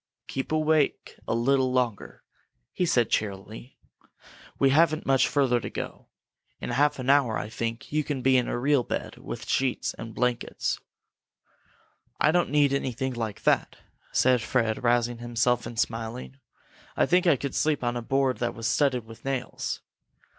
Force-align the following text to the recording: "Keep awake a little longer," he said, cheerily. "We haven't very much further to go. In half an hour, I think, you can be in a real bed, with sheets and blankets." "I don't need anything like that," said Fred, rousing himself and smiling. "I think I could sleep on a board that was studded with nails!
"Keep 0.25 0.51
awake 0.51 1.19
a 1.27 1.35
little 1.35 1.71
longer," 1.71 2.23
he 2.73 2.87
said, 2.87 3.11
cheerily. 3.11 3.77
"We 4.57 4.71
haven't 4.71 5.05
very 5.05 5.13
much 5.13 5.27
further 5.27 5.59
to 5.59 5.69
go. 5.69 6.07
In 6.59 6.71
half 6.71 6.97
an 6.97 7.07
hour, 7.07 7.37
I 7.37 7.49
think, 7.49 7.91
you 7.91 8.03
can 8.03 8.23
be 8.23 8.35
in 8.35 8.47
a 8.47 8.57
real 8.57 8.81
bed, 8.81 9.17
with 9.17 9.47
sheets 9.47 9.93
and 9.93 10.15
blankets." 10.15 10.79
"I 12.19 12.31
don't 12.31 12.49
need 12.49 12.73
anything 12.73 13.13
like 13.13 13.43
that," 13.43 13.75
said 14.11 14.41
Fred, 14.41 14.83
rousing 14.83 15.19
himself 15.19 15.67
and 15.67 15.77
smiling. 15.79 16.39
"I 16.97 17.05
think 17.05 17.27
I 17.27 17.35
could 17.37 17.53
sleep 17.53 17.83
on 17.83 17.95
a 17.95 18.01
board 18.01 18.39
that 18.39 18.55
was 18.55 18.65
studded 18.65 19.05
with 19.05 19.23
nails! 19.23 19.81